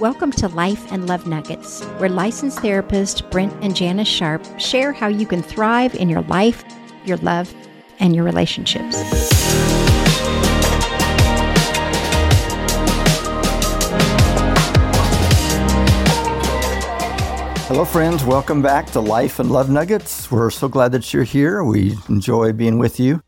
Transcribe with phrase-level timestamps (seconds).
[0.00, 5.08] Welcome to Life and Love Nuggets, where licensed therapist Brent and Janis Sharp share how
[5.08, 6.62] you can thrive in your life,
[7.04, 7.52] your love,
[7.98, 8.96] and your relationships.
[17.66, 18.22] Hello, friends.
[18.22, 20.30] Welcome back to Life and Love Nuggets.
[20.30, 21.64] We're so glad that you're here.
[21.64, 23.20] We enjoy being with you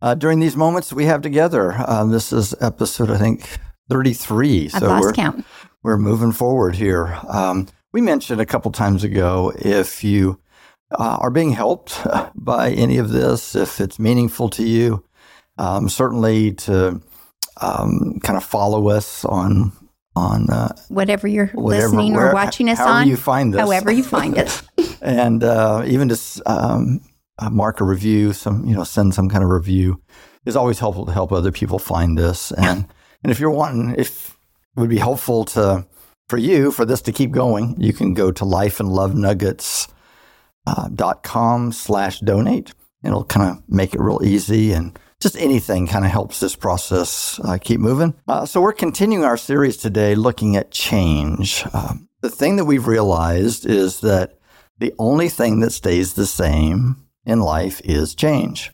[0.00, 1.74] uh, during these moments we have together.
[1.74, 3.58] Uh, this is episode, I think,
[3.90, 4.70] 33.
[4.72, 5.44] I've so lost we're, count.
[5.86, 7.16] We're moving forward here.
[7.28, 10.40] Um, we mentioned a couple times ago if you
[10.90, 12.04] uh, are being helped
[12.34, 15.04] by any of this, if it's meaningful to you,
[15.58, 17.00] um, certainly to
[17.60, 19.70] um, kind of follow us on
[20.16, 23.06] on uh, whatever you're whatever, listening where, or watching us on.
[23.06, 24.62] you find this, however you find it,
[25.00, 27.00] and uh, even just um,
[27.38, 30.02] uh, mark a review, some you know, send some kind of review
[30.46, 32.50] is always helpful to help other people find this.
[32.50, 32.88] And
[33.22, 34.35] and if you're wanting, if
[34.76, 35.86] would be helpful to
[36.28, 39.94] for you for this to keep going, you can go to lifeandlovenuggets.com
[40.66, 42.74] uh, dot com slash donate.
[43.04, 47.40] It'll kind of make it real easy and just anything kind of helps this process
[47.44, 48.14] uh, keep moving.
[48.26, 51.64] Uh, so we're continuing our series today looking at change.
[51.72, 54.38] Um, the thing that we've realized is that
[54.78, 58.72] the only thing that stays the same in life is change.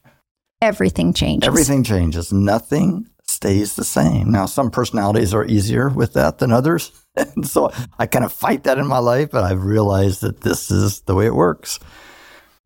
[0.63, 1.47] Everything changes.
[1.47, 2.33] Everything changes.
[2.33, 3.09] Nothing
[3.43, 4.31] stays the same.
[4.31, 6.93] Now, some personalities are easier with that than others.
[7.17, 10.71] and so I kind of fight that in my life, but I've realized that this
[10.71, 11.81] is the way it works.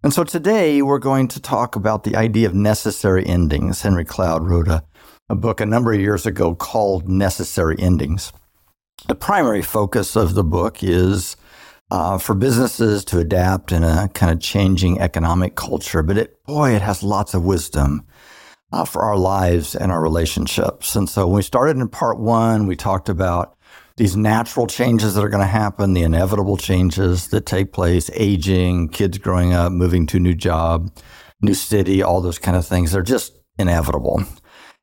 [0.03, 3.81] And so today we're going to talk about the idea of necessary endings.
[3.81, 4.85] Henry Cloud wrote a,
[5.31, 8.31] a book a number of years ago called Necessary Endings.
[9.09, 11.39] The primary focus of the book is
[11.91, 16.03] uh, for businesses to adapt in a kind of changing economic culture.
[16.03, 18.07] But it, boy, it has lots of wisdom
[18.73, 20.97] uh, for our lives and our relationships.
[20.97, 23.57] And so when we started in part one, we talked about
[23.97, 28.89] these natural changes that are going to happen, the inevitable changes that take place, aging,
[28.89, 30.95] kids growing up, moving to a new job,
[31.41, 32.93] new city, all those kind of things.
[32.93, 34.23] They're just inevitable.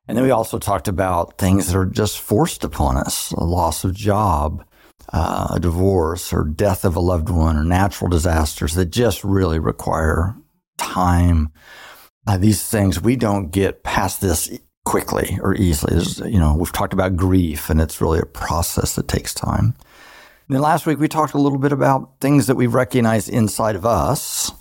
[0.07, 3.83] And then we also talked about things that are just forced upon us, a loss
[3.83, 4.65] of job,
[5.11, 9.59] uh, a divorce or death of a loved one or natural disasters that just really
[9.59, 10.35] require
[10.77, 11.51] time.
[12.25, 15.95] Uh, these things we don't get past this quickly or easily.
[15.95, 19.75] There's, you know, we've talked about grief, and it's really a process that takes time.
[20.47, 23.75] And then last week we talked a little bit about things that we recognize inside
[23.75, 24.51] of us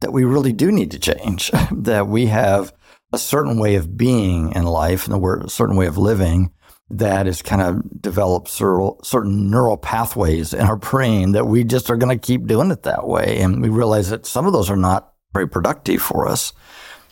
[0.00, 1.50] that we really do need to change.
[1.72, 2.72] that we have
[3.12, 6.52] a certain way of being in life and a certain way of living
[6.88, 11.96] that has kind of developed certain neural pathways in our brain that we just are
[11.96, 13.38] going to keep doing it that way.
[13.40, 16.52] And we realize that some of those are not very productive for us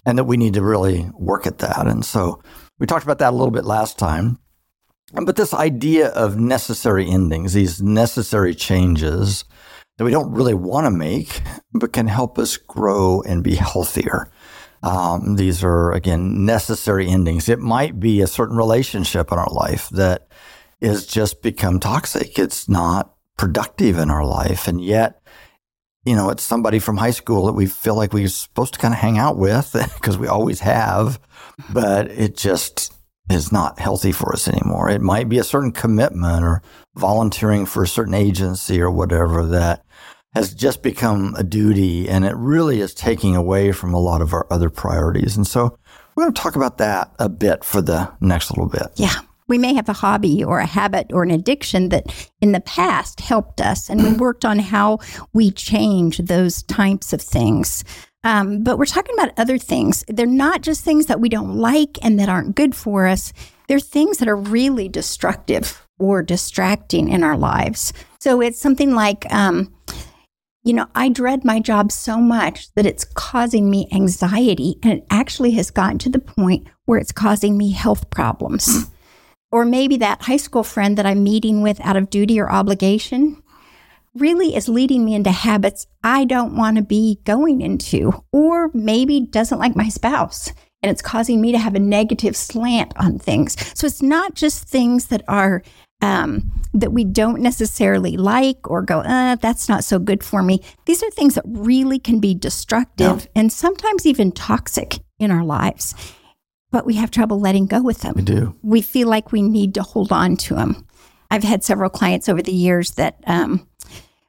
[0.06, 1.86] and that we need to really work at that.
[1.86, 2.42] And so
[2.78, 4.38] we talked about that a little bit last time.
[5.12, 9.44] But this idea of necessary endings, these necessary changes
[9.96, 11.40] that we don't really want to make,
[11.72, 14.30] but can help us grow and be healthier.
[14.82, 17.48] Um, these are, again, necessary endings.
[17.48, 20.28] It might be a certain relationship in our life that
[20.80, 22.38] is just become toxic.
[22.38, 24.68] It's not productive in our life.
[24.68, 25.22] And yet,
[26.04, 28.94] you know, it's somebody from high school that we feel like we're supposed to kind
[28.94, 31.18] of hang out with because we always have,
[31.72, 32.92] but it just
[33.30, 34.90] is not healthy for us anymore.
[34.90, 36.62] It might be a certain commitment or
[36.94, 39.82] volunteering for a certain agency or whatever that
[40.34, 44.34] has just become a duty and it really is taking away from a lot of
[44.34, 45.36] our other priorities.
[45.36, 45.78] And so
[46.14, 48.88] we're going to talk about that a bit for the next little bit.
[48.96, 49.14] Yeah.
[49.48, 53.20] We may have a hobby or a habit or an addiction that in the past
[53.20, 54.98] helped us, and we worked on how
[55.32, 57.84] we change those types of things.
[58.22, 60.02] Um, but we're talking about other things.
[60.08, 63.34] They're not just things that we don't like and that aren't good for us.
[63.68, 67.92] They're things that are really destructive or distracting in our lives.
[68.20, 69.74] So it's something like um,
[70.64, 74.76] you know, I dread my job so much that it's causing me anxiety.
[74.82, 78.90] And it actually has gotten to the point where it's causing me health problems.
[79.54, 83.40] Or maybe that high school friend that I'm meeting with out of duty or obligation
[84.12, 88.24] really is leading me into habits I don't want to be going into.
[88.32, 90.52] Or maybe doesn't like my spouse
[90.82, 93.54] and it's causing me to have a negative slant on things.
[93.78, 95.62] So it's not just things that are
[96.02, 100.64] um, that we don't necessarily like or go, uh, that's not so good for me.
[100.86, 103.30] These are things that really can be destructive yeah.
[103.36, 105.94] and sometimes even toxic in our lives.
[106.74, 108.14] But we have trouble letting go with them.
[108.16, 108.52] We do.
[108.64, 110.84] We feel like we need to hold on to them.
[111.30, 113.64] I've had several clients over the years that um,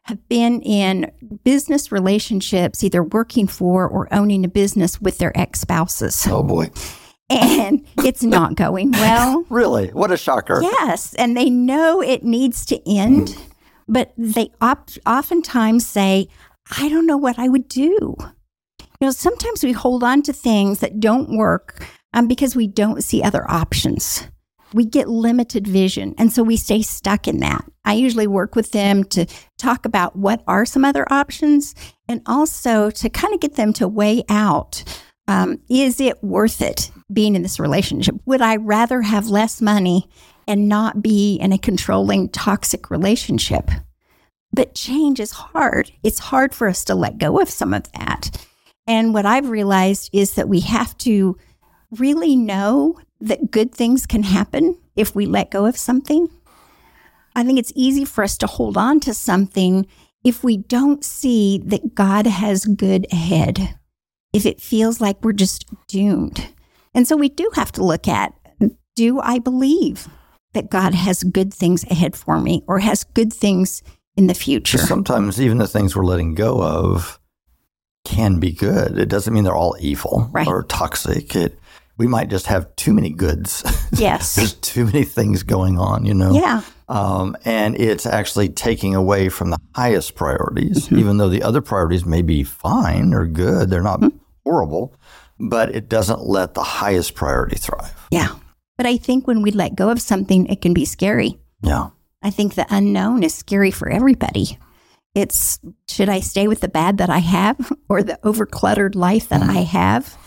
[0.04, 1.12] have been in
[1.44, 6.28] business relationships, either working for or owning a business with their ex spouses.
[6.30, 6.70] Oh, boy.
[7.32, 9.44] and it's not going well.
[9.50, 9.88] Really?
[9.88, 10.62] What a shocker.
[10.62, 13.36] Yes, and they know it needs to end,
[13.88, 16.28] but they oftentimes say,
[16.78, 18.16] I don't know what I would do.
[18.80, 21.84] You know, sometimes we hold on to things that don't work
[22.16, 24.28] um, because we don't see other options.
[24.74, 27.64] We get limited vision, and so we stay stuck in that.
[27.86, 29.28] I usually work with them to
[29.60, 31.76] talk about what are some other options
[32.08, 34.84] and also to kind of get them to weigh out
[35.28, 38.16] um, is it worth it being in this relationship?
[38.26, 40.10] Would I rather have less money
[40.48, 43.72] and not be in a controlling, toxic relationship?
[44.54, 45.92] But change is hard.
[46.04, 48.46] It's hard for us to let go of some of that.
[48.88, 51.38] And what I've realized is that we have to
[52.00, 56.30] really know that good things can happen if we let go of something.
[57.36, 59.86] I think it's easy for us to hold on to something
[60.24, 63.78] if we don't see that God has good ahead,
[64.34, 66.48] if it feels like we're just doomed.
[66.94, 68.34] And so we do have to look at
[68.96, 70.08] do I believe
[70.54, 73.84] that God has good things ahead for me or has good things
[74.16, 74.78] in the future?
[74.78, 77.20] Sometimes even the things we're letting go of
[78.06, 78.98] can be good.
[78.98, 80.48] It doesn't mean they're all evil Right.
[80.48, 81.36] or toxic.
[81.36, 81.60] It,
[81.98, 83.64] we might just have too many goods.
[83.98, 84.36] Yes.
[84.36, 86.34] There's too many things going on, you know?
[86.34, 86.64] yeah.
[86.90, 90.98] Um, and it's actually taking away from the highest priorities, mm-hmm.
[90.98, 93.70] even though the other priorities may be fine or good.
[93.70, 94.18] They're not mm-hmm.
[94.44, 94.94] horrible,
[95.40, 98.08] but it doesn't let the highest priority thrive.
[98.12, 98.36] Yeah.
[98.76, 101.40] But I think when we let go of something, it can be scary.
[101.62, 101.92] Yeah.
[102.22, 104.58] I think the unknown is scary for everybody.
[105.14, 109.42] It's should I stay with the bad that I have or the overcluttered life that
[109.42, 109.58] mm-hmm.
[109.58, 110.18] I have?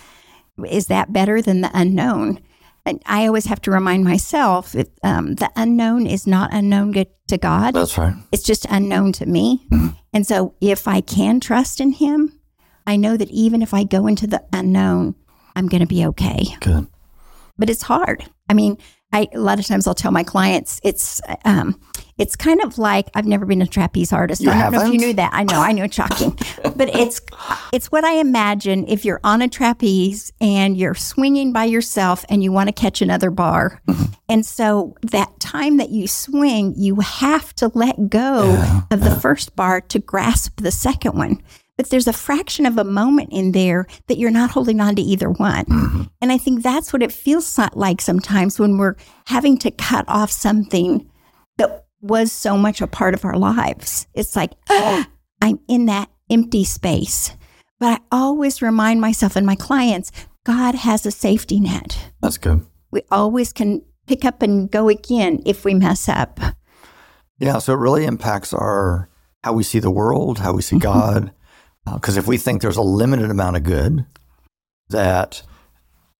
[0.68, 2.40] Is that better than the unknown?
[2.86, 7.06] And I always have to remind myself that um, the unknown is not unknown to-
[7.36, 7.74] God.
[7.74, 8.14] That's right.
[8.32, 9.66] It's just unknown to me.
[10.14, 12.40] And so if I can trust in Him,
[12.86, 15.14] I know that even if I go into the unknown,
[15.54, 16.86] I'm going to be okay Good.
[17.58, 18.24] but it's hard.
[18.48, 18.78] I mean,
[19.12, 21.78] I a lot of times I'll tell my clients it's um,
[22.18, 24.40] it's kind of like I've never been a trapeze artist.
[24.40, 25.00] You I don't know if you haven't?
[25.00, 25.30] knew that.
[25.32, 26.30] I know, I know it's shocking,
[26.76, 27.20] but it's
[27.72, 32.42] it's what I imagine if you're on a trapeze and you're swinging by yourself and
[32.42, 33.80] you want to catch another bar,
[34.28, 38.54] and so that time that you swing, you have to let go
[38.90, 41.42] of the first bar to grasp the second one.
[41.76, 45.02] But there's a fraction of a moment in there that you're not holding on to
[45.02, 45.64] either one.
[45.64, 46.02] Mm-hmm.
[46.20, 50.32] And I think that's what it feels like sometimes when we're having to cut off
[50.32, 51.08] something
[51.56, 54.06] that was so much a part of our lives.
[54.14, 55.08] It's like, "Ah,
[55.40, 57.36] I'm in that empty space.
[57.80, 60.10] But I always remind myself and my clients
[60.44, 62.10] God has a safety net.
[62.20, 62.64] That's good.
[62.90, 66.40] We always can pick up and go again if we mess up.
[67.38, 67.58] Yeah.
[67.58, 69.08] So it really impacts our
[69.44, 71.32] how we see the world, how we see God.
[71.84, 74.04] Because if we think there's a limited amount of good,
[74.88, 75.42] that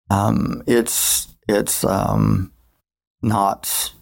[0.09, 2.53] um, it's it's um,
[3.21, 3.93] not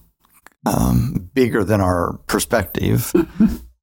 [0.67, 3.13] um, bigger than our perspective,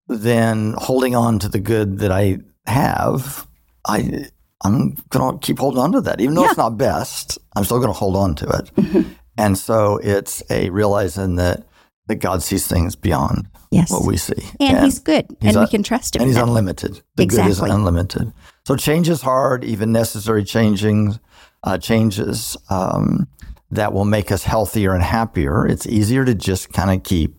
[0.09, 3.47] then holding on to the good that I have,
[3.87, 4.27] I
[4.63, 7.39] I'm gonna keep holding on to that, even though it's not best.
[7.57, 9.07] I'm still gonna hold on to it,
[9.39, 11.67] and so it's a realizing that
[12.07, 13.91] that God sees things beyond Yes.
[13.91, 16.23] what we see, and he's good he's and a- we can trust him.
[16.23, 17.03] and he's unlimited.
[17.17, 18.33] The good is unlimited.
[18.67, 21.19] So change is hard, even necessary changing
[21.65, 23.27] uh, changes um,
[23.75, 25.67] that will make us healthier and happier.
[25.67, 27.37] It's easier to just kind of keep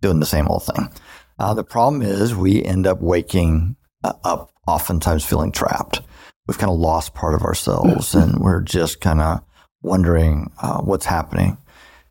[0.00, 0.88] doing the same old thing.
[1.38, 6.00] Uh, the problem is we end up waking uh, up, oftentimes feeling trapped.
[6.46, 9.40] We've kind of lost part of ourselves, and we're just kind of
[9.82, 11.58] wondering uh, what's happening.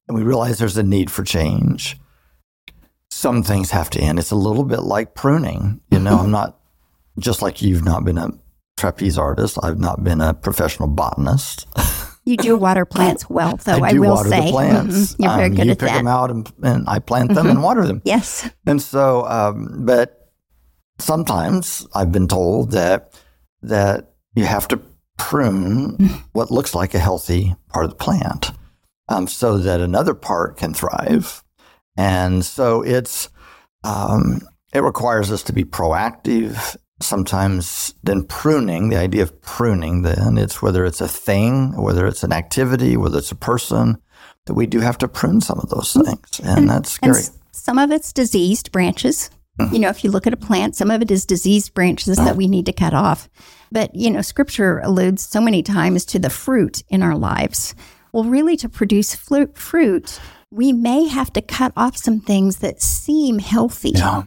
[0.08, 1.98] And we realize there's a need for change
[3.18, 4.20] some things have to end.
[4.20, 5.82] It's a little bit like pruning.
[5.90, 6.60] You know, I'm not
[7.18, 8.30] just like you've not been a
[8.78, 9.58] trapeze artist.
[9.64, 11.68] I've not been a professional botanist.
[12.28, 13.84] You do water plants well, though.
[13.84, 15.14] I, do will water say the plants.
[15.14, 15.16] Mhm.
[15.20, 15.96] you're very Um, good you at pick that.
[15.96, 16.06] Mm-hmm.
[16.06, 18.02] them out and, and I plant them and water them.
[18.06, 20.30] Yes, And so, um, but
[21.00, 23.14] sometimes I've been told that
[23.62, 24.80] that you have to
[25.18, 25.98] prune
[26.34, 28.52] what looks like a healthy part of the plant,
[29.10, 31.44] um, so that another part can thrive.
[31.96, 33.30] And so it's
[33.84, 34.42] um,
[34.74, 36.76] it requires us to be proactive.
[37.00, 42.24] Sometimes then pruning, the idea of pruning, then it's whether it's a thing, whether it's
[42.24, 43.98] an activity, whether it's a person,
[44.46, 46.68] that we do have to prune some of those things, and, mm-hmm.
[46.68, 47.20] that's and scary.
[47.20, 49.30] s- some of it's diseased branches.
[49.60, 49.74] Mm.
[49.74, 52.36] You know, if you look at a plant, some of it is diseased branches that
[52.36, 53.28] we need to cut off.
[53.72, 57.76] But, you know, scripture alludes so many times to the fruit in our lives.
[58.14, 60.20] Well, really, to produce flu- fruit,
[60.52, 63.94] we may have to cut off some things that seem healthy.
[63.96, 64.24] Yeah.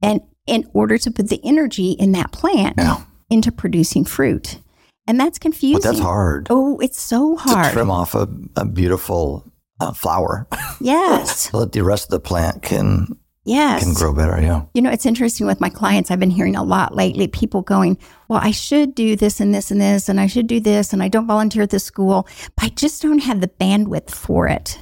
[0.00, 3.02] And in order to put the energy in that plant Yeah.
[3.30, 4.58] into producing fruit.
[5.06, 5.80] And that's confusing.
[5.82, 6.46] But that's hard.
[6.50, 7.66] Oh, it's so hard.
[7.66, 9.44] To trim off a, a beautiful
[9.80, 10.46] uh, flower.
[10.80, 11.40] Yes.
[11.50, 13.08] so that the rest of the plant can
[13.44, 13.82] yes.
[13.82, 14.40] can grow better.
[14.40, 14.62] Yeah.
[14.74, 16.10] You know, it's interesting with my clients.
[16.10, 19.72] I've been hearing a lot lately people going, Well, I should do this and this
[19.72, 22.66] and this, and I should do this, and I don't volunteer at this school, but
[22.66, 24.78] I just don't have the bandwidth for it.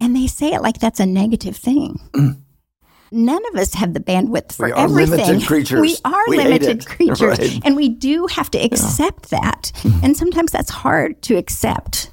[0.00, 2.00] And they say it like that's a negative thing.
[3.12, 5.18] None of us have the bandwidth for We are everything.
[5.18, 5.80] limited creatures.
[5.80, 7.20] We are We limited creatures.
[7.38, 7.60] Right.
[7.64, 9.72] And we do have to accept that.
[9.76, 10.04] Mm-hmm.
[10.04, 12.10] And sometimes that's hard to accept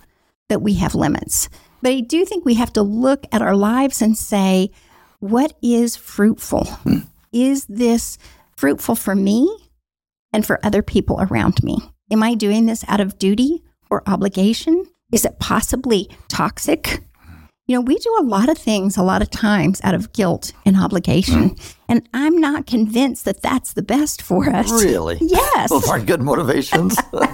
[0.50, 1.50] that we have limits.
[1.82, 4.72] But I do think we have to look at our lives and say,
[5.20, 6.66] what is fruitful?
[6.66, 7.00] Hmm.
[7.32, 8.18] Is this
[8.56, 9.56] fruitful for me
[10.34, 11.78] and for other people around me?
[12.12, 13.62] Am I doing this out of duty
[13.92, 14.86] or obligation?
[15.12, 17.02] Is it possibly toxic?
[17.68, 20.54] You know, we do a lot of things a lot of times out of guilt
[20.66, 21.56] and obligation.
[21.90, 24.72] And I'm not convinced that that's the best for us.
[24.72, 25.18] Really?
[25.28, 25.70] Yes.
[25.70, 26.98] Those aren't good motivations.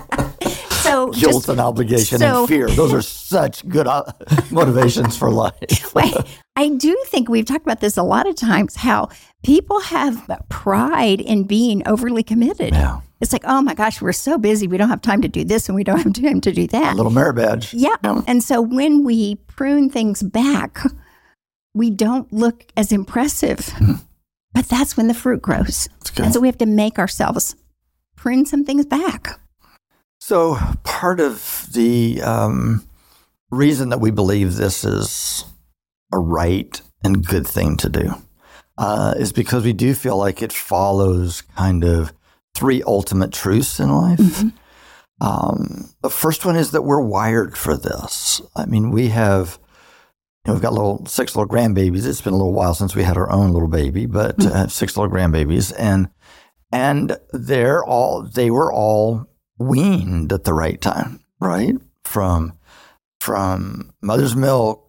[0.83, 2.67] So Guilt just, and obligation so- and fear.
[2.67, 4.03] Those are such good uh,
[4.51, 5.53] motivations for life.
[5.95, 6.25] I,
[6.57, 9.07] I do think we've talked about this a lot of times how
[9.43, 12.73] people have pride in being overly committed.
[12.73, 12.99] Yeah.
[13.23, 14.67] It's like, oh my gosh, we're so busy.
[14.67, 16.93] We don't have time to do this and we don't have time to do that.
[16.93, 17.73] A Little merit badge.
[17.73, 17.95] Yeah.
[18.27, 20.79] And so when we prune things back,
[21.73, 23.73] we don't look as impressive.
[24.53, 25.87] But that's when the fruit grows.
[26.15, 26.25] Good.
[26.25, 27.55] And so we have to make ourselves
[28.15, 29.39] prune some things back.
[30.19, 32.87] So, part of the um,
[33.49, 35.43] reason that we believe this is
[36.13, 38.13] a right and good thing to do
[38.77, 42.13] uh, is because we do feel like it follows kind of
[42.53, 44.43] three ultimate truths in life.
[45.21, 48.41] Um, the first one is that we're wired for this.
[48.55, 49.59] I mean, we have.
[50.45, 52.05] You know, we've got little six little grandbabies.
[52.05, 54.97] It's been a little while since we had our own little baby, but uh, six
[54.97, 56.09] little grandbabies, and
[56.69, 59.25] and they're all they were all
[59.57, 61.75] weaned at the right time, right?
[62.03, 62.57] From
[63.21, 64.85] from mother's milk,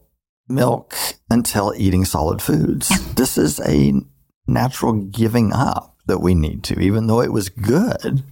[0.48, 0.96] milk
[1.30, 2.88] until eating solid foods.
[3.14, 3.92] This is a
[4.48, 8.22] natural giving up that we need to, even though it was good.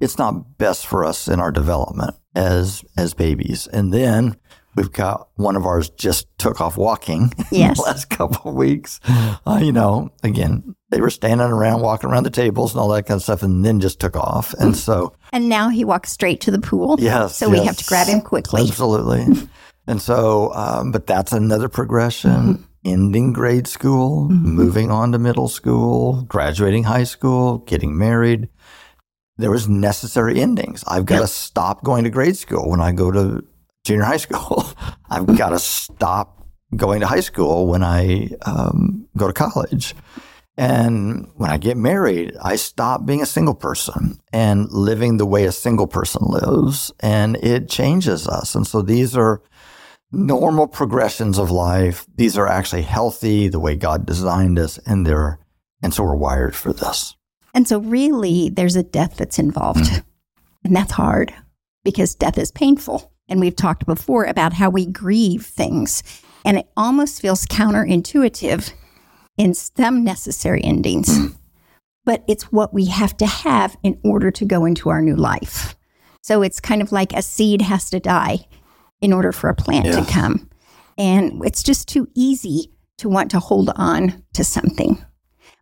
[0.00, 3.66] It's not best for us in our development as as babies.
[3.66, 4.36] And then
[4.74, 7.76] we've got one of ours just took off walking in Yes.
[7.76, 8.98] the last couple of weeks.
[9.08, 13.04] Uh, you know, again, they were standing around, walking around the tables and all that
[13.06, 14.54] kind of stuff, and then just took off.
[14.54, 16.96] And so And now he walks straight to the pool.
[16.98, 17.36] Yes.
[17.36, 18.62] So we have to grab him quickly.
[18.62, 19.26] Absolutely.
[19.86, 22.66] and so, um, but that's another progression.
[22.84, 22.92] Mm-hmm.
[22.92, 28.48] Ending grade school, moving on to middle school, graduating high school, getting married.
[29.36, 30.84] There was necessary endings.
[30.86, 33.44] I've got to stop going to grade school when I go to
[33.84, 34.64] junior high school.
[35.10, 36.46] I've got to stop
[36.76, 39.94] going to high school when I um, go to college.
[40.56, 45.44] And when I get married, I stop being a single person and living the way
[45.44, 48.54] a single person lives, and it changes us.
[48.54, 49.42] And so these are
[50.12, 52.06] normal progressions of life.
[52.16, 55.38] These are actually healthy, the way God designed us, and they're
[55.82, 57.16] and so we're wired for this.
[57.54, 59.80] And so, really, there's a death that's involved.
[59.80, 60.04] Mm.
[60.64, 61.34] And that's hard
[61.84, 63.12] because death is painful.
[63.28, 66.02] And we've talked before about how we grieve things.
[66.44, 68.72] And it almost feels counterintuitive
[69.36, 71.08] in some necessary endings.
[71.08, 71.36] Mm.
[72.04, 75.76] But it's what we have to have in order to go into our new life.
[76.22, 78.46] So it's kind of like a seed has to die
[79.00, 80.00] in order for a plant Yeah.
[80.00, 80.48] to come.
[80.98, 85.02] And it's just too easy to want to hold on to something.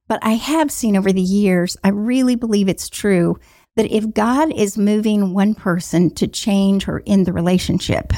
[0.09, 3.38] But I have seen over the years, I really believe it's true
[3.76, 8.12] that if God is moving one person to change or end the relationship,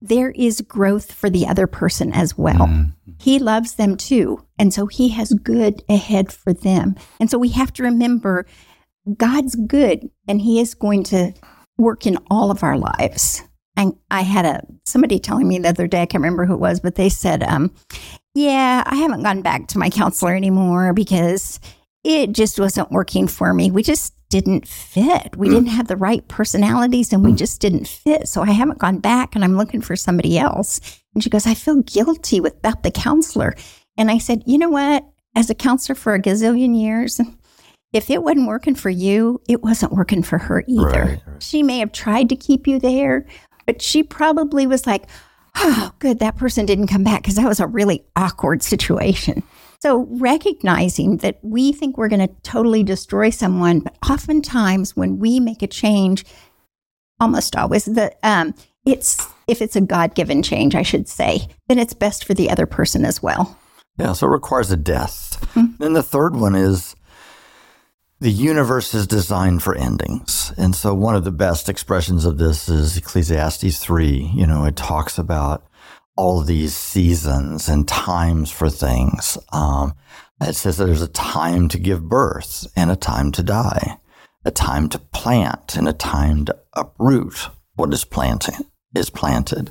[0.00, 2.66] there is growth for the other person as well.
[2.66, 3.12] Mm-hmm.
[3.18, 4.44] He loves them too.
[4.58, 6.94] And so he has good ahead for them.
[7.18, 8.46] And so we have to remember
[9.16, 11.32] God's good and he is going to
[11.78, 13.42] work in all of our lives.
[13.76, 16.60] And I had a somebody telling me the other day, I can't remember who it
[16.60, 17.74] was, but they said, um,
[18.34, 21.58] yeah, I haven't gone back to my counselor anymore because
[22.04, 23.70] it just wasn't working for me.
[23.70, 25.36] We just didn't fit.
[25.36, 28.28] We didn't have the right personalities and we just didn't fit.
[28.28, 30.80] So I haven't gone back and I'm looking for somebody else.
[31.14, 33.54] And she goes, I feel guilty without the counselor.
[33.98, 35.04] And I said, you know what?
[35.36, 37.20] As a counselor for a gazillion years,
[37.92, 41.02] if it wasn't working for you, it wasn't working for her either.
[41.02, 41.42] Right, right.
[41.42, 43.26] She may have tried to keep you there,
[43.66, 45.08] but she probably was like,
[45.56, 49.42] oh, good, that person didn't come back because that was a really awkward situation.
[49.80, 55.40] So, recognizing that we think we're going to totally destroy someone, but oftentimes when we
[55.40, 56.24] make a change,
[57.18, 58.54] almost always, the um,
[58.84, 62.50] it's if it's a God given change, I should say, then it's best for the
[62.50, 63.58] other person as well.
[63.98, 65.38] Yeah, so it requires a death.
[65.78, 66.96] Then the third one is
[68.20, 70.41] the universe is designed for endings.
[70.56, 74.32] And so one of the best expressions of this is Ecclesiastes 3.
[74.34, 75.64] You know, it talks about
[76.16, 79.38] all these seasons and times for things.
[79.52, 79.94] Um,
[80.40, 83.96] it says that there's a time to give birth and a time to die,
[84.44, 89.70] a time to plant and a time to uproot what is planting is planted,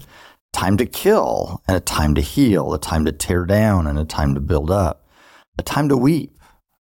[0.51, 4.05] time to kill and a time to heal, a time to tear down and a
[4.05, 5.07] time to build up,
[5.57, 6.37] a time to weep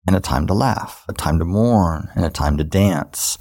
[0.06, 3.38] and a time to laugh, a time to mourn and a time to dance,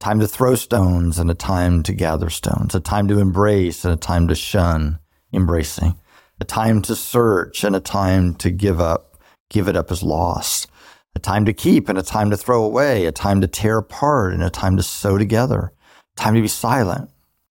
[0.00, 3.94] time to throw stones and a time to gather stones, a time to embrace and
[3.94, 4.98] a time to shun
[5.32, 5.94] embracing,
[6.40, 9.10] a time to search and a time to give up
[9.50, 10.68] give it up as lost,
[11.14, 14.32] a time to keep and a time to throw away, a time to tear apart
[14.32, 15.72] and a time to sew together,
[16.16, 17.10] time to be silent,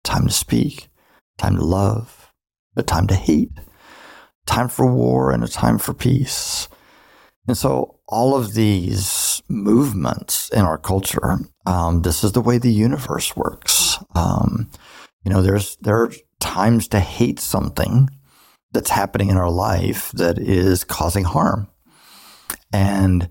[0.03, 0.87] time to speak,
[1.37, 2.31] time to love,
[2.75, 3.51] a time to hate,
[4.45, 6.67] time for war and a time for peace.
[7.47, 9.05] And so, all of these
[9.51, 13.97] movements in our culture, um, this is the way the universe works.
[14.15, 14.69] Um,
[15.23, 18.09] you know, there's there are times to hate something
[18.71, 21.67] that's happening in our life that is causing harm.
[22.73, 23.29] And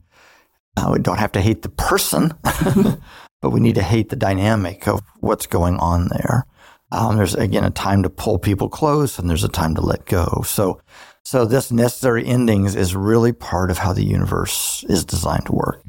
[0.76, 2.32] uh, we don't have to hate the person,
[3.42, 6.46] but we need to hate the dynamic of what's going on there.
[6.92, 10.06] Um, there's again a time to pull people close, and there's a time to let
[10.06, 10.42] go.
[10.44, 10.80] So,
[11.24, 15.84] so this necessary endings is really part of how the universe is designed to work.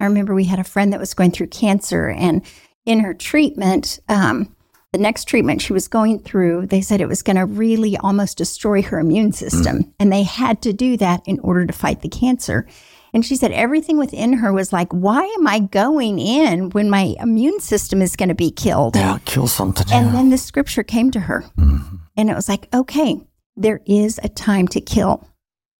[0.00, 2.44] I remember we had a friend that was going through cancer, and
[2.86, 4.54] in her treatment, um,
[4.92, 8.38] the next treatment she was going through, they said it was going to really almost
[8.38, 9.78] destroy her immune system.
[9.78, 9.92] Mm.
[10.00, 12.66] And they had to do that in order to fight the cancer.
[13.12, 17.14] And she said everything within her was like, why am I going in when my
[17.20, 18.96] immune system is going to be killed?
[18.96, 19.86] Yeah, kill something.
[19.92, 20.12] And yeah.
[20.12, 21.42] then the scripture came to her.
[21.58, 21.96] Mm-hmm.
[22.16, 23.20] And it was like, okay,
[23.56, 25.26] there is a time to kill.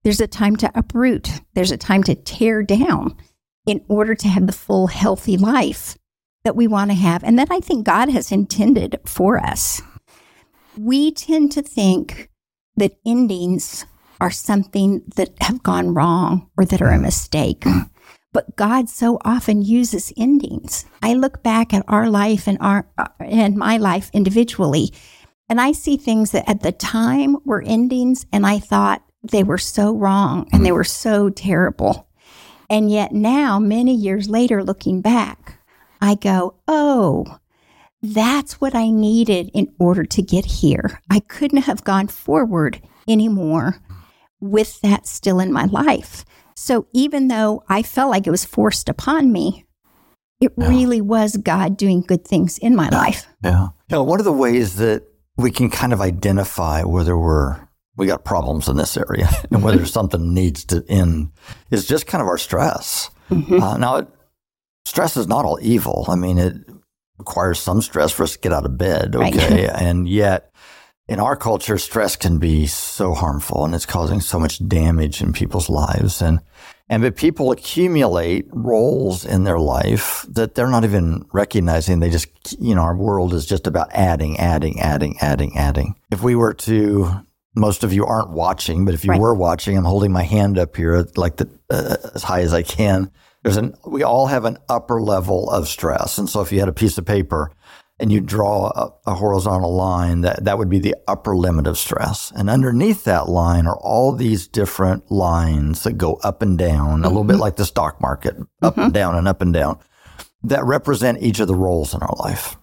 [0.04, 1.30] There's a time to uproot.
[1.54, 3.16] There's a time to tear down
[3.68, 5.98] in order to have the full healthy life
[6.42, 9.82] that we want to have and that I think God has intended for us.
[10.78, 12.30] We tend to think
[12.76, 13.84] that endings
[14.22, 17.64] are something that have gone wrong or that are a mistake.
[18.32, 20.86] But God so often uses endings.
[21.02, 22.88] I look back at our life and our
[23.20, 24.92] and my life individually,
[25.48, 29.58] and I see things that at the time were endings, and I thought they were
[29.58, 32.07] so wrong and they were so terrible.
[32.70, 35.60] And yet now, many years later, looking back,
[36.00, 37.38] I go, oh,
[38.02, 41.00] that's what I needed in order to get here.
[41.10, 43.80] I couldn't have gone forward anymore
[44.40, 46.24] with that still in my life.
[46.54, 49.64] So even though I felt like it was forced upon me,
[50.40, 50.68] it yeah.
[50.68, 52.98] really was God doing good things in my yeah.
[52.98, 53.26] life.
[53.42, 53.62] Yeah.
[53.62, 55.04] You know, one of the ways that
[55.36, 57.67] we can kind of identify whether we're
[57.98, 61.32] we got problems in this area and whether something needs to end
[61.70, 63.10] is just kind of our stress.
[63.28, 63.62] Mm-hmm.
[63.62, 64.08] Uh, now, it,
[64.86, 66.06] stress is not all evil.
[66.08, 66.54] I mean, it
[67.18, 69.14] requires some stress for us to get out of bed.
[69.16, 69.66] Okay.
[69.66, 69.74] Right.
[69.82, 70.52] and yet,
[71.08, 75.32] in our culture, stress can be so harmful and it's causing so much damage in
[75.32, 76.22] people's lives.
[76.22, 76.40] And,
[76.88, 82.00] and but people accumulate roles in their life that they're not even recognizing.
[82.00, 82.28] They just,
[82.60, 85.96] you know, our world is just about adding, adding, adding, adding, adding.
[86.12, 89.20] If we were to, most of you aren't watching, but if you right.
[89.20, 92.62] were watching, I'm holding my hand up here like the, uh, as high as I
[92.62, 93.10] can
[93.42, 96.68] there's an we all have an upper level of stress, and so if you had
[96.68, 97.52] a piece of paper
[98.00, 101.78] and you draw a, a, horizontal line, that that would be the upper limit of
[101.78, 106.96] stress, and underneath that line are all these different lines that go up and down,
[106.96, 107.04] mm-hmm.
[107.04, 107.42] a little bit mm-hmm.
[107.42, 108.82] like the stock market, up mm-hmm.
[108.82, 109.78] and down and up and down,
[110.42, 112.56] that represent each of the roles in our life,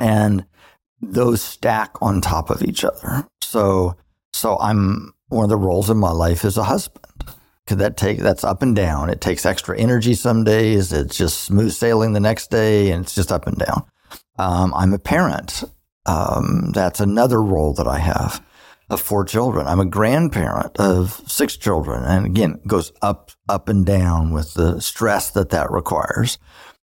[0.00, 0.44] and
[1.00, 3.26] those stack on top of each other.
[3.52, 3.96] So
[4.32, 7.04] so I'm one of the roles in my life is a husband
[7.66, 9.10] could that take that's up and down.
[9.10, 10.90] It takes extra energy some days.
[10.90, 13.84] It's just smooth sailing the next day, and it's just up and down.
[14.38, 15.64] Um, I'm a parent.
[16.06, 18.42] Um, that's another role that I have
[18.88, 19.66] of four children.
[19.66, 24.54] I'm a grandparent of six children, and again, it goes up, up and down with
[24.54, 26.38] the stress that that requires.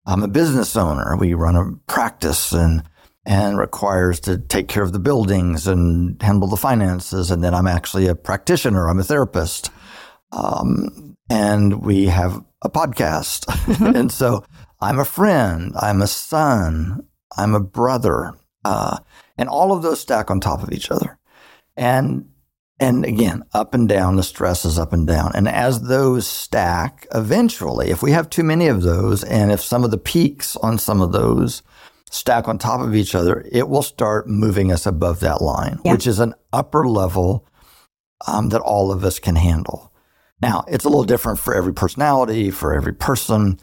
[0.06, 1.16] I'm a business owner.
[1.16, 2.84] We run a practice and
[3.26, 7.30] and requires to take care of the buildings and handle the finances.
[7.30, 8.88] And then I'm actually a practitioner.
[8.88, 9.70] I'm a therapist.
[10.33, 13.46] Um, and we have a podcast.
[13.46, 13.87] Mm-hmm.
[13.96, 14.44] and so
[14.80, 17.06] I'm a friend, I'm a son,
[17.37, 18.33] I'm a brother.
[18.64, 18.98] Uh,
[19.37, 21.18] and all of those stack on top of each other.
[21.76, 22.26] And
[22.78, 25.33] and again, up and down, the stress is up and down.
[25.35, 29.85] And as those stack, eventually, if we have too many of those, and if some
[29.85, 31.62] of the peaks on some of those
[32.10, 35.92] stack on top of each other, it will start moving us above that line, yeah.
[35.92, 37.46] which is an upper level
[38.26, 39.92] um, that all of us can handle.
[40.42, 43.58] Now, it's a little different for every personality, for every person.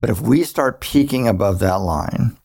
[0.00, 2.36] But if we start peaking above that line,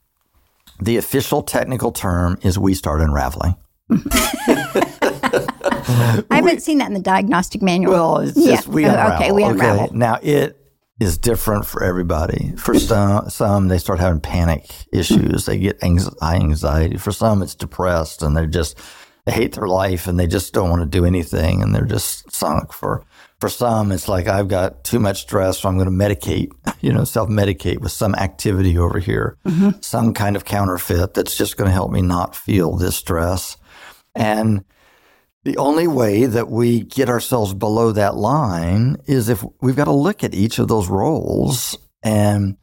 [0.80, 3.56] the official technical term is we start unraveling.
[3.90, 3.98] I
[6.32, 7.94] haven't seen that in the diagnostic manual.
[7.94, 8.74] Well, it's just Yeah.
[8.74, 9.16] we Oh, unravel.
[9.18, 9.96] okay, we unravel.
[9.96, 10.60] Now it
[11.00, 12.54] is different for everybody.
[12.58, 15.46] For some, some they start having panic issues.
[15.46, 16.98] They get high anxiety.
[16.98, 18.80] For some, it's depressed and they're just
[19.26, 22.32] they hate their life and they just don't want to do anything and they're just
[22.32, 22.72] sunk.
[22.72, 23.04] For
[23.40, 26.52] for some, it's like I've got too much stress, so I'm going to medicate.
[26.82, 29.80] You know, self medicate with some activity over here, mm-hmm.
[29.82, 33.58] some kind of counterfeit that's just going to help me not feel this stress.
[34.14, 34.64] And
[35.46, 39.94] the only way that we get ourselves below that line is if we've got to
[39.94, 41.78] look at each of those roles.
[42.04, 42.58] And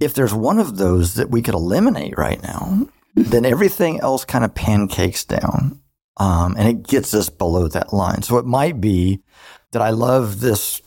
[0.00, 4.44] if there's one of those that we could eliminate right now, then everything else kind
[4.44, 5.80] of pancakes down
[6.20, 8.22] um, and it gets us below that line.
[8.22, 9.22] So it might be
[9.72, 10.82] that I love this,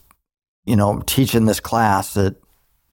[0.64, 2.36] you know, teaching this class at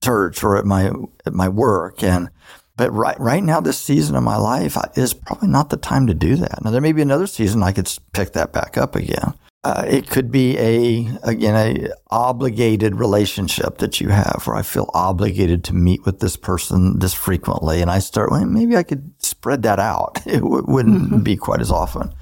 [0.03, 0.91] church or at my
[1.25, 2.31] at my work and
[2.77, 6.13] but right right now this season of my life is probably not the time to
[6.13, 6.63] do that.
[6.63, 9.33] Now there may be another season I could pick that back up again.
[9.63, 14.89] Uh, it could be a again a obligated relationship that you have where I feel
[14.93, 19.11] obligated to meet with this person this frequently, and I start well, maybe I could
[19.19, 20.19] spread that out.
[20.25, 22.13] It w- wouldn't be quite as often.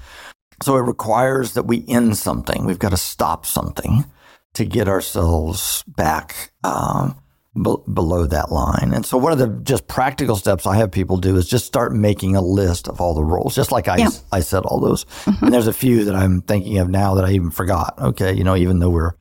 [0.62, 2.66] So it requires that we end something.
[2.66, 4.04] We've got to stop something
[4.52, 7.16] to get ourselves back um,
[7.62, 8.92] be- below that line.
[8.94, 11.92] And so one of the just practical steps I have people do is just start
[11.94, 14.08] making a list of all the roles, just like I, Yeah.
[14.32, 15.06] I said all those.
[15.26, 17.94] And there's a few that I'm thinking of now that I even forgot.
[18.00, 19.12] Okay, you know, even though we're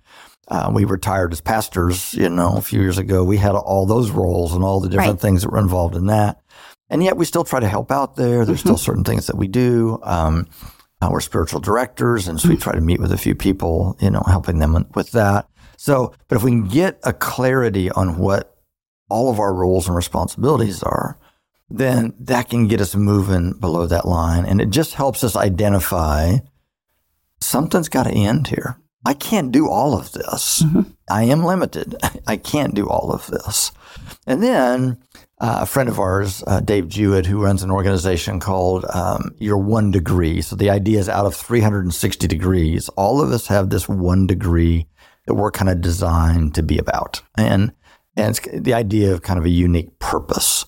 [0.48, 4.10] uh, we retired as pastors, you know, a few years ago, we had all those
[4.10, 5.20] roles and all the different Right.
[5.22, 6.42] things that were involved in that.
[6.90, 8.46] And yet we still try to help out there.
[8.46, 10.00] There's still certain things that we do.
[10.02, 10.48] Um,
[11.02, 14.10] uh, we're spiritual directors, and so we try to meet with a few people, you
[14.10, 15.48] know, helping them with that.
[15.80, 18.54] So, but if we can get a clarity on what
[19.10, 21.18] all of our roles and responsibilities are,
[21.70, 24.44] then that can get us moving below that line.
[24.44, 26.40] And it just helps us identify
[27.40, 28.78] something's got to end here.
[29.06, 30.62] I can't do all of this.
[31.10, 31.96] I am limited.
[32.28, 33.72] I can't do all of this.
[34.28, 34.98] And then
[35.40, 39.58] uh, a friend of ours, uh, Dave Jewitt, who runs an organization called um, Your
[39.58, 40.42] One Degree.
[40.42, 44.86] So the idea is out of 360 degrees, all of us have this one degree
[45.30, 47.22] that we're kind of designed to be about.
[47.38, 47.72] And,
[48.18, 50.66] and it's the idea of kind of a unique purpose.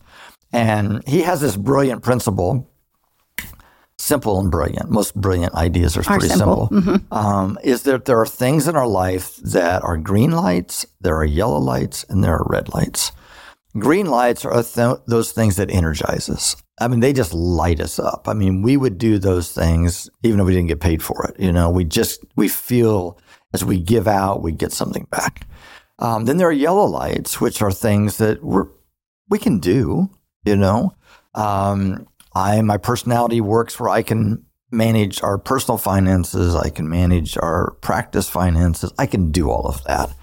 [0.54, 2.67] And he has this brilliant principle
[3.97, 4.89] simple and brilliant.
[4.89, 6.67] Most brilliant ideas are Are pretty simple.
[6.71, 7.00] simple.
[7.12, 11.26] Um, is that there are things in our life that are green lights, there are
[11.26, 13.12] yellow lights, and there are red lights.
[13.78, 16.56] Green lights are th- those things that energize us.
[16.80, 18.28] I mean, they just light us up.
[18.28, 21.39] I mean, we would do those things even if we didn't get paid for it.
[21.39, 23.19] You know, we just we feel
[23.53, 25.47] as we give out, we get something back.
[25.99, 28.67] Um, then there are yellow lights, which are things that we're
[29.29, 30.09] we can do.
[30.43, 30.95] You know,
[31.35, 36.55] um, I my personality works where I can manage our personal finances.
[36.55, 38.91] I can manage our practice finances.
[38.97, 40.13] I can do all of that.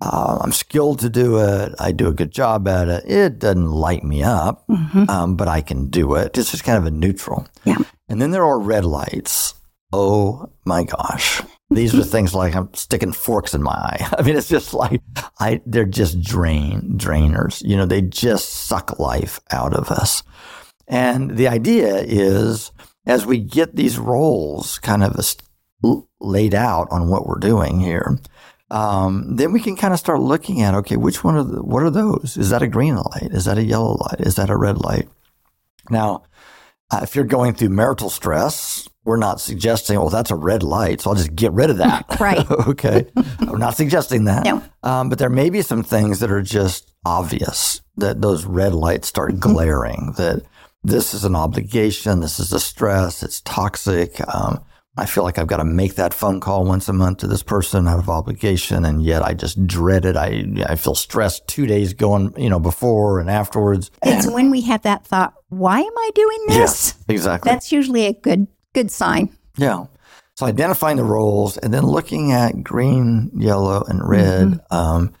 [0.00, 1.74] Uh, I'm skilled to do it.
[1.80, 3.04] I do a good job at it.
[3.10, 4.64] It doesn't light me up,
[5.08, 6.38] um, but I can do it.
[6.38, 7.48] It's just kind of a neutral.
[7.64, 7.78] Yeah.
[8.08, 9.54] And then there are red lights.
[9.92, 11.42] Oh my gosh.
[11.70, 14.08] These are things like I'm sticking forks in my eye.
[14.18, 15.02] I mean, it's just like
[15.38, 17.62] I they're just drain drainers.
[17.62, 20.22] You know, they just suck life out of us.
[20.86, 22.72] And the idea is
[23.06, 25.18] as we get these roles kind of
[26.20, 28.18] laid out on what we're doing here,
[28.70, 31.90] um, then we can kind of start looking at okay, which one of what are
[31.90, 32.36] those?
[32.38, 33.30] Is that a green light?
[33.30, 34.20] Is that a yellow light?
[34.20, 35.08] Is that a red light?
[35.90, 36.24] Now,
[36.90, 41.00] uh, if you're going through marital stress, we're not suggesting, well, that's a red light,
[41.00, 42.04] so I'll just get rid of that.
[42.20, 42.50] Right.
[42.68, 43.06] okay.
[43.46, 44.44] We're not suggesting that.
[44.44, 44.62] No.
[44.82, 49.08] Um, but there may be some things that are just obvious that those red lights
[49.08, 50.42] start glaring, that
[50.82, 54.20] this is an obligation, this is a stress, it's toxic.
[54.34, 54.62] Um,
[54.96, 57.42] I feel like I've got to make that phone call once a month to this
[57.42, 60.16] person out of obligation, and yet I just dread it.
[60.16, 63.92] I I feel stressed two days going, you know, before and afterwards.
[64.02, 66.56] It's when we have that thought, why am I doing this?
[66.56, 67.50] Yes, exactly.
[67.50, 69.36] That's usually a good good sign.
[69.56, 69.86] Yeah.
[70.36, 74.60] So identifying the roles and then looking at green, yellow, and red.
[74.70, 75.14] Um,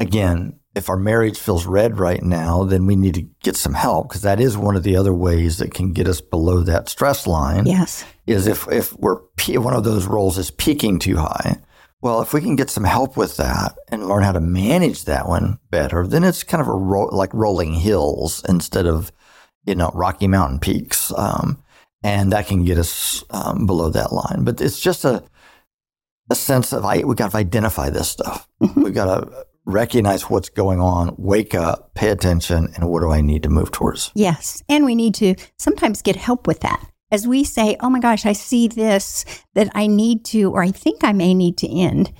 [0.00, 4.08] again, if our marriage feels red right now, then we need to get some help
[4.08, 7.26] because that is one of the other ways that can get us below that stress
[7.26, 7.66] line.
[7.66, 8.06] Yes.
[8.26, 11.56] Is if if we're one of those roles is peaking too high.
[12.00, 15.28] Well, if we can get some help with that and learn how to manage that
[15.28, 19.12] one better, then it's kind of a ro- like rolling hills instead of
[19.66, 21.12] you know Rocky Mountain peaks.
[21.14, 21.62] Um,
[22.02, 24.44] and that can get us um, below that line.
[24.44, 25.22] But it's just a
[26.30, 28.48] a sense of I we got to identify this stuff.
[28.76, 33.20] We got to recognize what's going on, wake up, pay attention, and what do I
[33.20, 34.10] need to move towards?
[34.14, 34.62] Yes.
[34.68, 36.84] And we need to sometimes get help with that.
[37.10, 40.70] As we say, oh my gosh, I see this that I need to, or I
[40.70, 42.12] think I may need to end.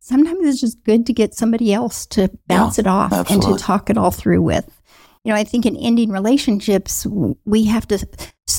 [0.00, 3.50] Sometimes it's just good to get somebody else to bounce Yeah, it off absolutely.
[3.52, 4.68] and to talk it all through with.
[5.24, 7.06] You know, I think in ending relationships,
[7.46, 8.06] we have to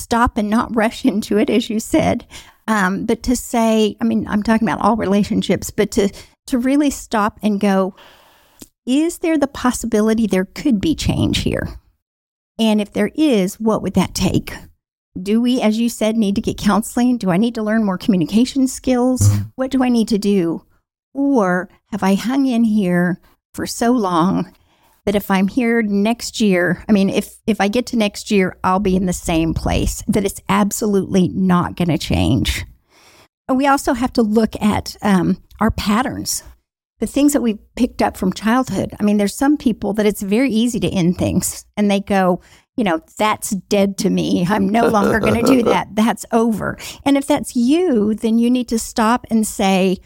[0.02, 2.26] stop and not rush into it, as you said,
[2.68, 6.08] um, but to say, I mean, I'm talking about all relationships, but to
[6.46, 7.94] to really stop and go,
[8.86, 11.68] is there the possibility there could be change here?
[12.58, 14.54] And if there is, what would that take?
[15.20, 17.18] Do we, as you said, need to get counseling?
[17.18, 19.28] Do I need to learn more communication skills?
[19.56, 20.64] What do I need to do?
[21.14, 23.20] Or have I hung in here
[23.54, 24.54] for so long
[25.06, 28.58] that if I'm here next year, I mean, if, if I get to next year,
[28.62, 32.64] I'll be in the same place, that it's absolutely not going to change.
[33.48, 36.42] We also have to look at um, our patterns
[36.98, 38.94] the things that we picked up from childhood.
[38.98, 42.40] I mean, there's some people that it's very easy to end things and they go,
[42.76, 44.46] you know, that's dead to me.
[44.48, 45.94] I'm no longer going to do that.
[45.94, 46.78] That's over.
[47.04, 49.98] And if that's you, then you need to stop and say,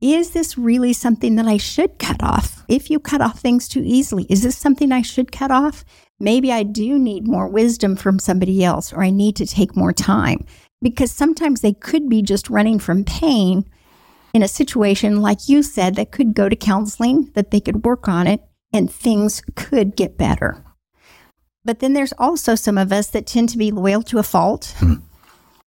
[0.00, 2.64] is this really something that I should cut off?
[2.68, 5.84] If you cut off things too easily, is this something I should cut off?
[6.18, 9.92] Maybe I do need more wisdom from somebody else, or I need to take more
[9.92, 10.46] time
[10.82, 13.64] because sometimes they could be just running from pain
[14.32, 18.08] in a situation, like you said, that could go to counseling, that they could work
[18.08, 18.40] on it,
[18.72, 20.64] and things could get better.
[21.64, 24.74] But then there's also some of us that tend to be loyal to a fault.
[24.78, 24.94] Hmm.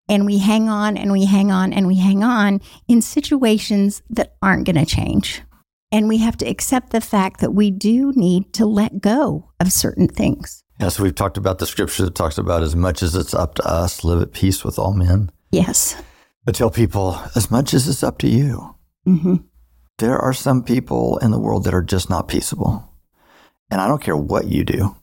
[0.08, 4.34] And we hang on and we hang on and we hang on in situations that
[4.42, 5.42] aren't going to change.
[5.90, 9.72] And we have to accept the fact that we do need to let go of
[9.72, 10.64] certain things.
[10.80, 13.54] Yeah, so we've talked about the scripture that talks about as much as it's up
[13.56, 15.30] to us, live at peace with all men.
[15.50, 15.96] Yes.
[16.44, 19.36] But tell people, as much as it's up to you, hmm
[20.02, 22.88] there are some people in the world that are just not peaceable.
[23.70, 24.96] And I don't care what you do,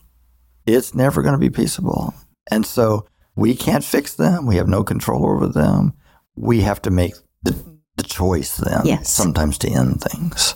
[0.65, 2.13] it's never going to be peaceable.
[2.51, 3.05] And so
[3.39, 4.45] we can't fix them.
[4.45, 5.93] We have no control over them.
[6.35, 7.55] We have to make the,
[7.97, 9.09] the choice then, Yes.
[9.11, 10.55] sometimes to end things.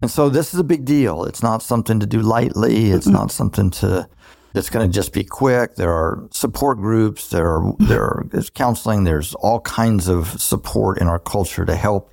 [0.00, 1.24] And so this is a big deal.
[1.24, 2.90] It's not something to do lightly.
[2.90, 4.08] It's not something to
[4.52, 5.76] that's going to just be quick.
[5.76, 7.28] There are support groups.
[7.30, 9.04] There are there are, there's counseling.
[9.04, 12.10] There's all kinds of support in our culture to help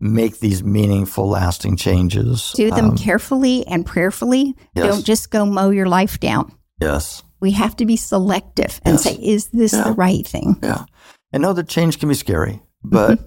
[0.00, 2.52] make these meaningful, lasting changes.
[2.54, 4.54] Do them Um, carefully and prayerfully.
[4.76, 4.86] yes.
[4.86, 6.52] Don't just go mow your life down.
[6.80, 7.23] yes.
[7.44, 9.02] We have to be selective and Yes.
[9.04, 9.84] say, is this Yeah.
[9.84, 10.56] the right thing?
[10.62, 10.86] Yeah.
[11.30, 13.18] And know that change can be scary, but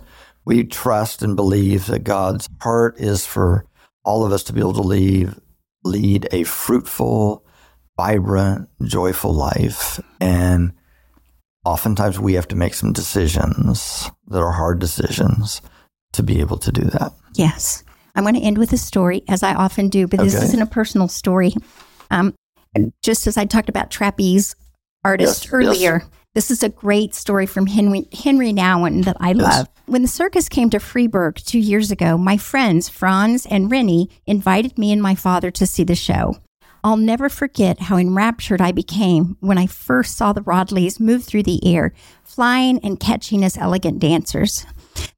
[0.43, 3.65] we trust and believe that God's heart is for
[4.03, 5.35] all of us to be able to lead,
[5.83, 7.45] lead a fruitful,
[7.95, 9.99] vibrant, joyful life.
[10.19, 10.71] And
[11.63, 15.61] oftentimes we have to make some decisions that are hard decisions
[16.13, 17.11] to be able to do that.
[17.35, 17.83] Yes.
[18.15, 20.45] I'm going to end with a story, as I often do, but this Okay.
[20.45, 21.53] isn't a personal story.
[22.09, 22.33] Um,
[23.01, 24.55] just as I talked about trapeze
[25.03, 26.03] artists Yes, earlier,
[26.35, 29.67] this is a great story from Henry, Henry Nouwen that I love.
[29.85, 34.77] When the circus came to Freiburg two years ago, my friends Franz and Rennie invited
[34.77, 36.37] me and my father to see the show.
[36.83, 41.43] I'll never forget how enraptured I became when I first saw the Rodleighs move through
[41.43, 44.65] the air, flying and catching as elegant dancers.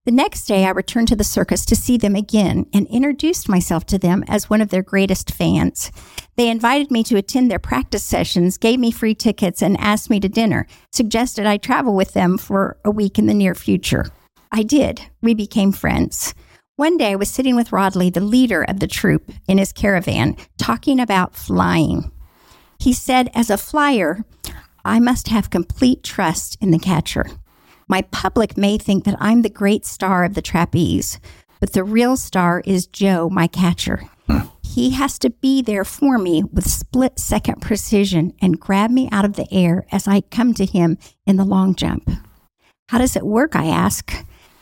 [0.06, 3.86] The next day, I returned to the circus to see them again and introduced myself
[3.88, 5.92] to them as one of their greatest fans.
[6.36, 10.20] They invited me to attend their practice sessions, gave me free tickets, and asked me
[10.22, 14.06] to dinner, suggested I travel with them for a week in the near future.
[14.52, 15.02] I did.
[15.22, 16.34] We became friends.
[16.76, 20.38] One day, I was sitting with Rodleigh, the leader of the troupe, in his caravan,
[20.58, 22.12] talking about flying.
[22.80, 24.24] He said, As a flyer,
[24.86, 27.26] I must have complete trust in the catcher.
[27.90, 31.20] My public may think that I'm the great star of the trapeze,
[31.60, 34.04] but the real star is Joe, my catcher.
[34.64, 39.26] He has to be there for me with split second precision and grab me out
[39.26, 42.08] of the air as I come to him in the long jump.
[42.90, 43.56] How does it work?
[43.56, 44.14] I ask.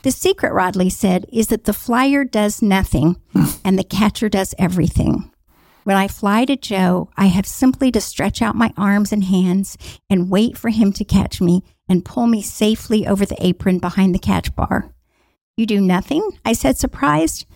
[0.02, 3.20] The secret, Rodleigh said, is that the flyer does nothing
[3.62, 5.30] and the catcher does everything.
[5.84, 9.76] When I fly to Joe, I have simply to stretch out my arms and hands
[10.08, 14.14] and wait for him to catch me and pull me safely over the apron behind
[14.14, 14.92] the catch bar.
[15.56, 16.28] You do nothing?
[16.44, 17.46] I said, surprised.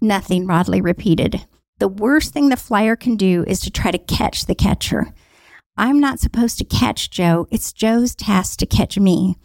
[0.00, 1.46] Nothing, Rodleigh repeated.
[1.78, 5.12] The worst thing the flyer can do is to try to catch the catcher.
[5.76, 7.46] I'm not supposed to catch Joe.
[7.50, 9.36] It's Joe's task to catch me.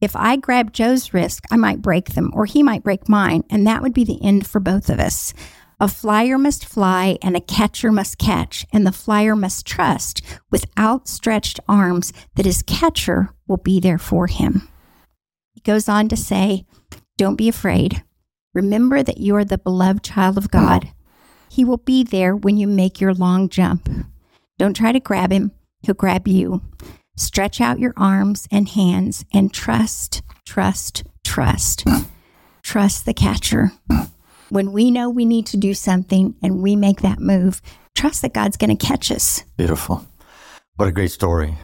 [0.00, 3.66] If I grab Joe's wrist, I might break them, or he might break mine, and
[3.66, 5.34] that would be the end for both of us.
[5.82, 10.70] A flyer must fly, and a catcher must catch, and the flyer must trust with
[10.78, 14.68] outstretched arms that his catcher will be there for him.
[15.54, 16.66] He goes on to say,
[17.16, 18.04] Don't be afraid.
[18.52, 20.90] Remember that you are the beloved child of God.
[21.48, 23.88] He will be there when you make your long jump.
[24.58, 26.60] Don't try to grab him, he'll grab you.
[27.16, 31.86] Stretch out your arms and hands and trust, trust, trust.
[32.62, 33.72] Trust the catcher.
[34.50, 37.62] When we know we need to do something and we make that move,
[37.96, 39.44] trust that God's going to catch us.
[39.56, 40.06] Beautiful.
[40.76, 41.56] What a great story.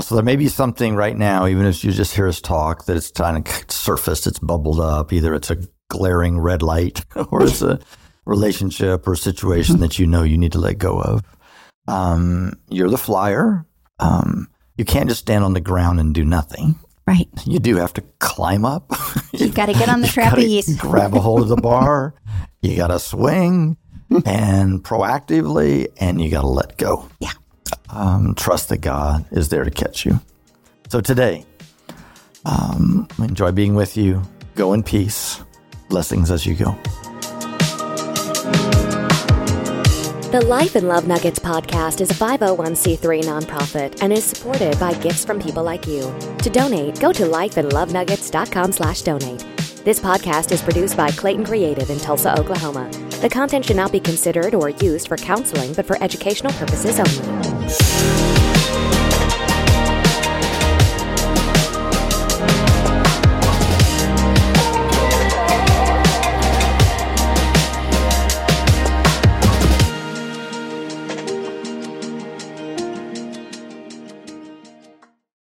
[0.00, 2.96] So there may be something right now, even if you just hear us talk, that
[2.96, 5.12] it's trying to surface, it's bubbled up.
[5.12, 5.58] Either it's a
[5.90, 7.78] glaring red light or it's a
[8.24, 11.22] relationship or situation that you know you need to let go of.
[11.88, 13.66] Um, you're the flyer.
[13.98, 16.76] Um, you can't just stand on the ground and do nothing.
[17.06, 17.28] Right.
[17.46, 18.90] You do have to climb up.
[19.32, 20.76] You've got to get on the trapeze.
[20.76, 22.14] grab a hold of the bar.
[22.64, 23.76] You got to swing
[24.24, 27.08] and proactively, and you got to let go.
[27.18, 27.32] Yeah.
[27.90, 30.20] Um, trust that God is there to catch you.
[30.88, 31.44] So today,
[32.44, 34.22] um, enjoy being with you.
[34.54, 35.42] Go in peace.
[35.88, 36.78] Blessings as you go.
[40.32, 45.26] The Life and Love Nuggets podcast is a 501c3 nonprofit and is supported by gifts
[45.26, 46.10] from people like you.
[46.38, 49.44] To donate, go to lifeandlovenuggets.com slash donate.
[49.84, 52.90] This podcast is produced by Clayton Creative in Tulsa, Oklahoma.
[53.20, 58.21] The content should not be considered or used for counseling, but for educational purposes only.